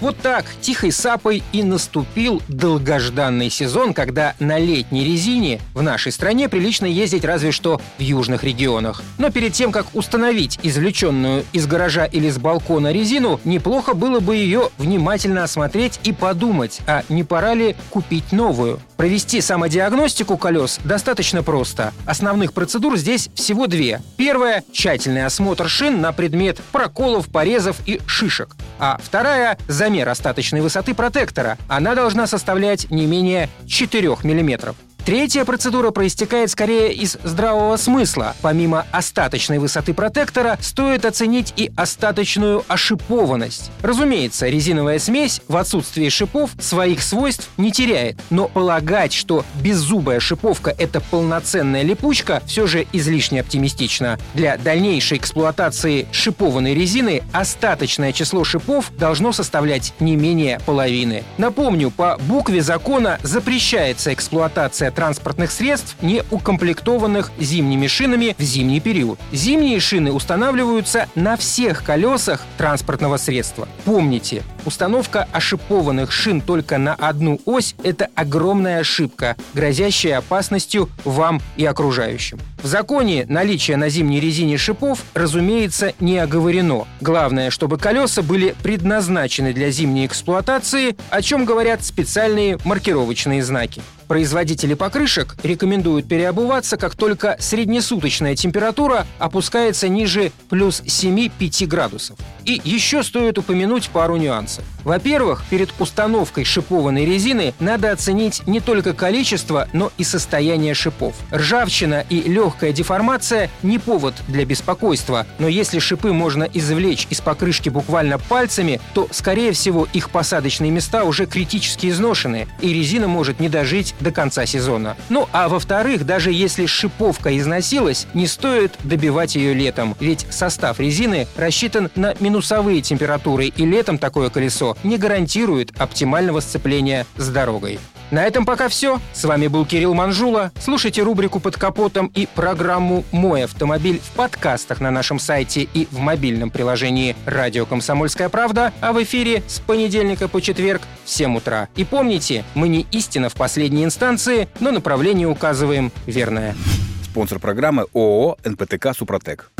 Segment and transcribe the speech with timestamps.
[0.00, 6.48] Вот так, тихой сапой и наступил долгожданный сезон, когда на летней резине в нашей стране
[6.48, 9.02] прилично ездить разве что в южных регионах.
[9.18, 14.36] Но перед тем, как установить извлеченную из гаража или с балкона резину, неплохо было бы
[14.36, 18.80] ее внимательно осмотреть и подумать, а не пора ли купить новую.
[18.96, 21.92] Провести самодиагностику колес достаточно просто.
[22.06, 24.00] Основных процедур здесь всего две.
[24.16, 28.56] Первая– тщательный осмотр шин на предмет проколов, порезов и шишек.
[28.78, 31.58] А вторая– замер остаточной высоты протектора.
[31.68, 34.74] Она должна составлять не менее 4 мм.
[35.04, 38.34] Третья процедура проистекает скорее из здравого смысла.
[38.40, 43.70] Помимо остаточной высоты протектора, стоит оценить и остаточную ошипованность.
[43.82, 50.74] Разумеется, резиновая смесь в отсутствии шипов своих свойств не теряет, но полагать, что беззубая шиповка—
[50.78, 54.18] это полноценная липучка, все же излишне оптимистично.
[54.32, 61.24] Для дальнейшей эксплуатации шипованной резины остаточное число шипов должно составлять не менее половины.
[61.36, 69.18] Напомню, по букве закона запрещается эксплуатация транспортных средств, не укомплектованных зимними шинами в зимний период.
[69.32, 73.68] Зимние шины устанавливаются на всех колесах транспортного средства.
[73.84, 81.64] Помните, установка ошипованных шин только на одну ось– это огромная ошибка, грозящая опасностью вам и
[81.64, 82.38] окружающим.
[82.62, 86.86] В законе наличие на зимней резине шипов, разумеется, не оговорено.
[87.00, 93.82] Главное, чтобы колеса были предназначены для зимней эксплуатации, о чем говорят специальные маркировочные знаки.
[94.08, 102.18] Производители покрышек рекомендуют переобуваться, как только среднесуточная температура опускается ниже плюс 7-5 градусов.
[102.46, 104.64] И еще стоит упомянуть пару нюансов.
[104.84, 111.14] Во-первых, перед установкой шипованной резины надо оценить не только количество, но и состояние шипов.
[111.32, 117.70] Ржавчина и легкая деформация не повод для беспокойства, но если шипы можно извлечь из покрышки
[117.70, 123.48] буквально пальцами, то, скорее всего, их посадочные места уже критически изношены, и резина может не
[123.48, 124.96] дожить до конца сезона.
[125.08, 131.26] Ну а во-вторых, даже если шиповка износилась, не стоит добивать ее летом, ведь состав резины
[131.36, 137.78] рассчитан на минусовые температуры, и летом такое колесо не гарантирует оптимального сцепления с дорогой.
[138.10, 139.00] На этом пока все.
[139.12, 140.50] С вами был Кирилл Манжула.
[140.60, 145.98] Слушайте рубрику «Под капотом» и программу «Мой автомобиль» в подкастах на нашем сайте и в
[146.00, 151.68] мобильном приложении «Радио Комсомольская правда», а в эфире с понедельника по четверг в 7 утра.
[151.76, 156.56] И помните, мы не истина в последней инстанции, но направление указываем верное.
[157.04, 159.52] Спонсор программы ООО «НПТК Супротек».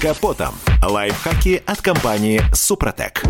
[0.00, 0.54] Капотом.
[0.82, 3.22] Лайфхаки от компании «Супротек».